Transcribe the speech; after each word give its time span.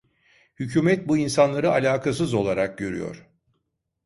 Hükümet 0.59 1.07
bu 1.07 1.17
insanları 1.17 1.71
alâkasız 1.71 2.33
olarak 2.33 2.77
görüyor. 2.77 3.27